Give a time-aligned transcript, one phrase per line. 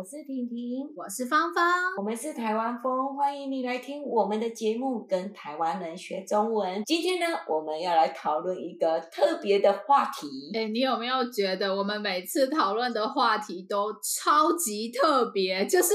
[0.00, 1.62] 我是婷婷，我是芳芳，
[1.98, 6.82] 我们是台湾风，欢迎你来听我们的节目，跟台湾人学中文。
[6.86, 10.50] 今天呢，我们要来讨论一个特别的话题。
[10.54, 15.66] 哎，你有没有觉得我们每次讨论的话题都超级特别？
[15.68, 15.92] 就是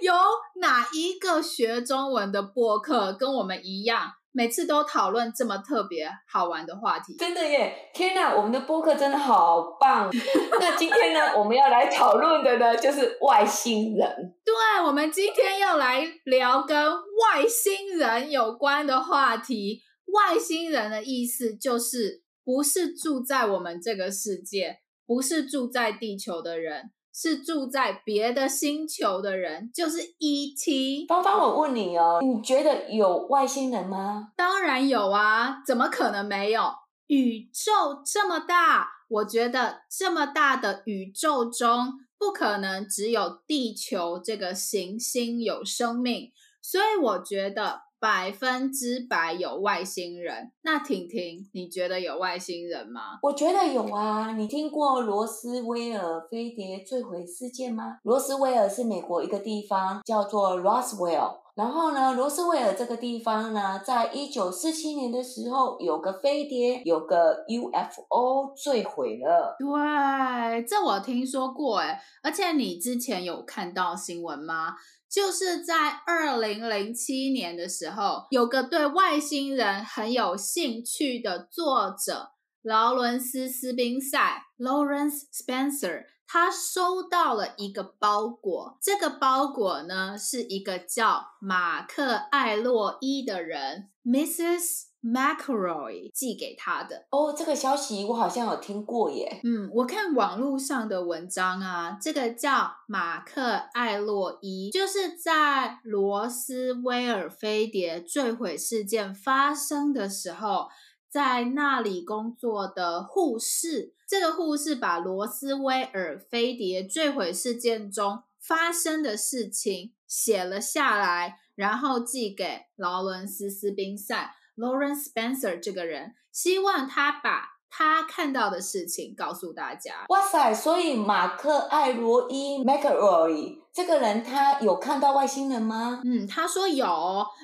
[0.00, 0.14] 有
[0.62, 4.10] 哪一个学中文的播客跟我们一样？
[4.32, 7.90] 每次都讨论这么特别好玩的话题，真的耶！
[7.94, 10.10] 天哪，我们的播客真的好棒。
[10.60, 14.36] 那今天呢，我们要来讨论的呢，就是外星人。
[14.44, 14.54] 对，
[14.86, 19.82] 我们今天要来聊跟外星人有关的话题。
[20.06, 26.90] 外星人的意思就是不是住在我们这个世界，不是住在地球的人。
[27.20, 31.08] 是住在别的星球的人，就是 ET。
[31.08, 34.30] 芳芳，我问你哦，你觉得有外星人吗？
[34.36, 36.70] 当然有啊，怎么可能没有？
[37.08, 46.30] 宇宙这么大，我觉得这么大的宇宙中，不可能只有地球这个行星有生命，
[46.62, 47.87] 所以我觉得。
[48.00, 50.52] 百分之百有外星人。
[50.62, 53.18] 那婷婷，你觉得有外星人吗？
[53.22, 54.32] 我觉得有啊。
[54.36, 57.98] 你听过罗斯威尔飞碟坠毁事件吗？
[58.04, 61.38] 罗斯威尔是美国一个地方，叫做 Roswell。
[61.54, 69.56] 然后呢，罗斯威尔这个地方呢，在一九四七年的时候，有个飞碟，有个 UFO 坠毁了。
[69.58, 71.98] 对，这我听说过诶。
[72.22, 74.76] 而且你之前有看到新闻吗？
[75.10, 84.18] 就是在二零零七年的时候，有个对外星人很有兴趣的作者劳伦斯·斯宾塞
[84.58, 88.76] （Lawrence Spencer），他收到了一个包裹。
[88.82, 94.87] 这个包裹呢，是一个叫马克·艾洛伊的人，Mrs。
[95.02, 99.40] McElroy 寄给他的哦，这个消息我好像有听过耶。
[99.44, 110.68] 嗯，我看网络上的文章啊，这个叫马克艾洛伊，就是在罗斯威尔飞碟坠毁事件发生的时候，
[111.08, 113.94] 在那里工作的护士。
[114.08, 124.34] 这个护士把罗斯威尔飞碟坠毁事件中发生的事情写了下来，然后寄给劳伦斯斯宾塞。
[124.58, 130.04] Lawrence Spencer 这个人希望他把他看到的事情告诉大家。
[130.08, 130.52] 哇塞！
[130.52, 136.00] 所以马克艾罗伊 McElroy 这个人他有看到外星人吗？
[136.04, 136.86] 嗯，他说有，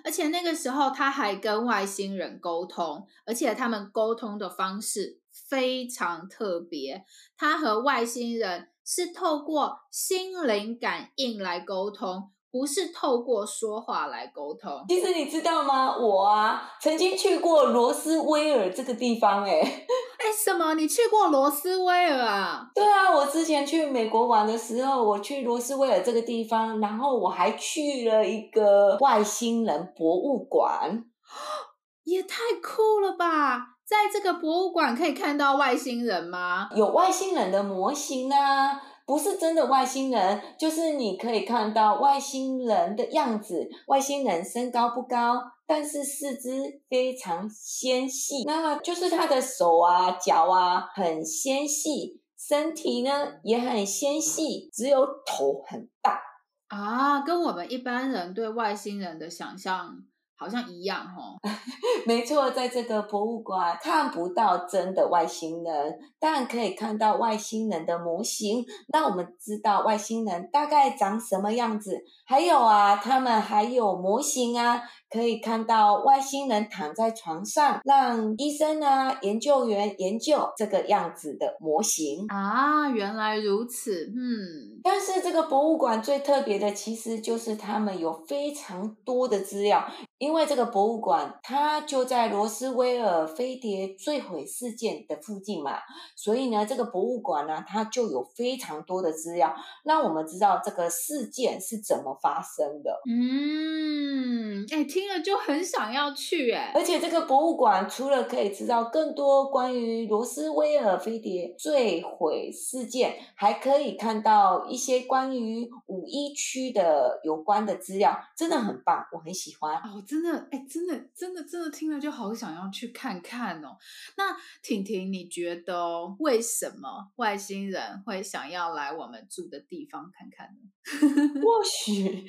[0.02, 7.04] 而且那个时候他还跟外星人沟通，而且他们沟通的方式非常特别。
[7.36, 12.30] 他和外星人是透过心灵感应来沟通。
[12.54, 14.70] 不是透过说话来沟通。
[14.88, 15.96] 其实你知道吗？
[15.98, 19.62] 我啊，曾经去过罗斯威尔这个地方，欸，哎，
[20.22, 20.74] 哎，什么？
[20.74, 22.70] 你去过罗斯威尔啊？
[22.72, 31.04] 对啊，我之前去美国玩的时候，我去罗斯威尔这个地方，然后我还去了一个外星人博物馆，
[32.06, 33.74] 也太酷了吧！
[33.84, 36.68] 在这个博物馆可以看到外星人吗？
[36.76, 38.80] 有外星人的模型啊。
[39.06, 43.68] 不是真的外星人，就是你可以看到外星人的样子。
[43.86, 56.20] 外星人身高不高，但是四肢非常纤细，那就是他的手啊、脚啊很纤细，身体呢也很纤细，只有头很大
[56.68, 59.98] 啊，跟我们一般人对外星人的想象。
[60.36, 61.38] 好像一样哦，
[62.06, 72.02] 没错，在这个博物馆看不到真的外星人，但可以看到外星人的模型，让我们知道外星人大概长什么样子。
[72.26, 74.82] 还有啊，他们还有模型啊。
[75.14, 84.80] 可以看到外星人躺在床上，让医生啊、研究员研究这个样子的模型啊，原来如此，嗯。
[84.82, 89.86] 但是这个博物馆最特别的，其实就是他们有非常多的资料，
[90.18, 95.78] 因为这个博物馆它就在罗斯威尔飞碟坠毁事件的附近嘛，
[96.16, 99.54] 所以呢，这个博物馆呢，它就有非常多的资料，
[99.84, 103.00] 让我们知道这个事件是怎么发生的。
[103.08, 105.03] 嗯，哎，听。
[105.04, 106.72] 听了就很想要去哎。
[106.74, 119.76] 而且这个博物馆除了可以知道更多关于罗斯威尔飞碟坠毁事件，还可以看到一些关于五一区的有关的资料，真的很棒，我很喜欢。
[119.76, 123.76] 哦，真的，哎，真的，真的，真的听了就好想要去看看哦。
[124.16, 130.70] 那婷婷，你觉得为什么外星人会想要来我们住的地方看看呢？
[131.42, 132.26] 或许，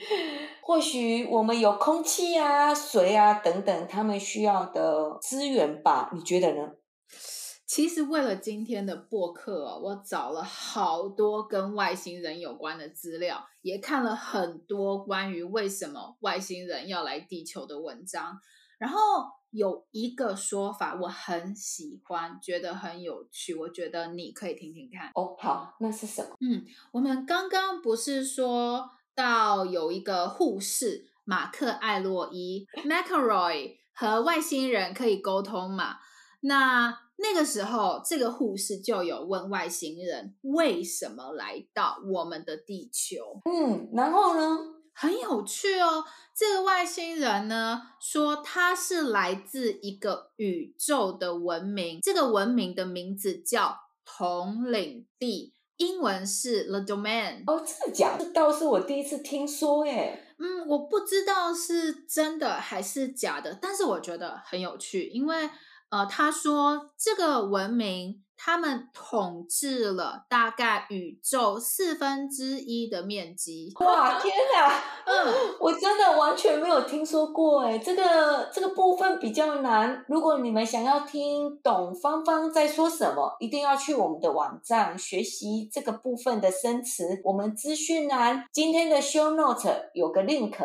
[0.61, 6.09] 或许我们有空气啊、水啊等等他们需要的资源吧？
[6.13, 6.71] 你觉得呢？
[7.67, 18.39] 其实为了今天的播客哦，我找了好多跟外星人有关的资料，也看了很多关于为什么外星人要来地球的文章。
[18.77, 18.99] 然后
[19.49, 25.09] 有一个说法我很喜欢，觉得很有趣，我觉得你可以听听看。
[25.15, 26.35] 哦，好，那是什么？
[26.41, 35.97] 嗯，我们刚刚不是说到有一个护士马克艾洛伊 （McElroy） 和外星人可以沟通嘛？
[36.41, 43.41] 那那个时候，这个护士就有问外星人为什么来到我们的地球。
[43.45, 44.59] 嗯，然后呢？
[44.97, 46.05] 很有趣哦。
[46.33, 57.43] 这个外星人呢，说他是来自一个宇宙的文明，这个文明的名字叫统领地，英文是 The Domain。
[57.45, 58.23] 哦，真的假的？
[58.23, 60.24] 这倒是我第一次听说耶。
[60.37, 65.49] 嗯，我不知道是真的还是假的，但是我觉得很有趣，因为。
[65.89, 73.71] 呃，他说这个文明，他们统治了大概宇宙四分之一的面积。
[73.79, 74.81] 哇，天哪！
[75.05, 80.03] 嗯，我真的完全没有听说过哎，这个这个部分比较难。
[80.07, 87.21] 如果你们想要听懂芳芳在说什么，一定要去我们的网站学习这个部分的生词。
[87.23, 90.55] 我们资讯栏今天的 show note 有个 link。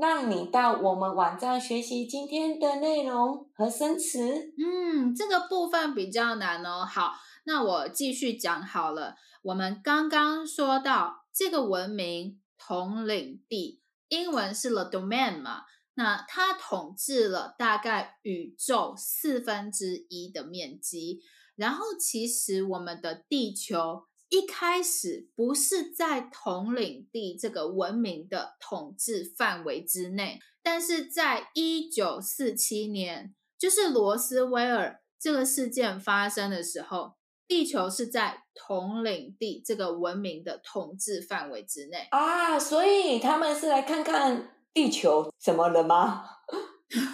[0.00, 4.54] 让你到我们网站学习今天的内容和生词。
[4.56, 6.86] 嗯，这个部分比较难哦。
[6.86, 7.12] 好，
[7.44, 9.16] 那我继续讲好了。
[9.42, 15.64] 我们刚刚说到这个文明统领地，英文是 The Domain 嘛？
[15.92, 21.20] 那它统治了大概宇宙四分之一的面积。
[21.56, 24.04] 然后，其实我们的地球。
[24.30, 37.14] 一开始不是在统领地这个文明的统治范围之内，但是在一九四七年，就是罗斯威尔这个事件发生的时候，
[37.48, 46.24] 地球是在统领地这个文明的统治范围之内啊，所以他们是来看看地球怎么了吗？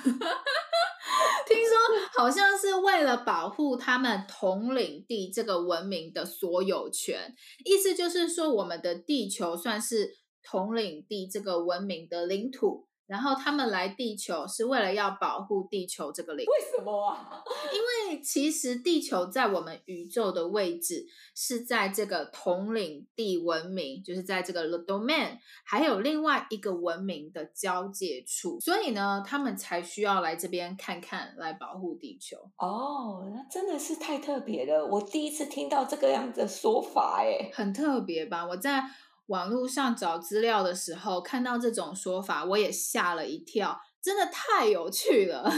[2.17, 7.35] 好像是为了保护他们统领地这个文明的所有权，
[7.65, 10.11] 意思就是说，我们的地球算是
[10.43, 12.86] 统领地这个文明的领土。
[13.07, 16.49] 然后他们来地球是为了要保护地球这个领域。
[16.49, 17.43] 为什么啊？
[17.73, 32.37] 因为其实地球在我们宇宙的位置是在这个统领地文明，就是在这个 The Domain，还有另外一个文明的交界处，所以呢，他们才需要来这边看看，来保护地球。
[32.57, 38.47] 哦，那真的是太特别了，我第一次听到这个样子的说法，哎，很特别吧？
[38.47, 38.83] 我在。
[39.27, 45.51] 网络上找资料的时候，看到这种说法，我也吓了一跳，真的太有趣了。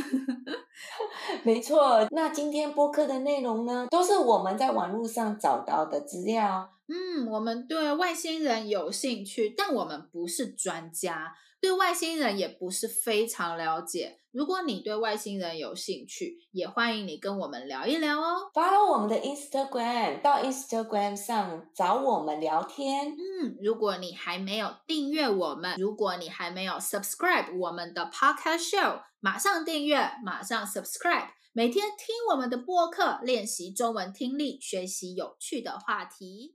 [1.44, 6.70] 没错，那今天播客的内容呢，都是我们在网络上找到的资料。
[6.88, 11.34] 嗯，我们对外星人有兴趣，但我们不是专家。
[11.60, 14.20] 对外星人也不是非常了解。
[14.30, 18.48] 如果你对外星人有兴趣，也欢迎你跟我们聊一聊哦。
[18.54, 23.08] Follow 我们的 Instagram，到 Instagram 上找我们聊天。
[23.08, 36.54] 嗯，如果你还没有订阅我们，如果你还没有 subscribe 我们的 Podcast Show，马上订阅，马上 subscribe，每天听我们的播客，练习中文听力，学习有趣的话题。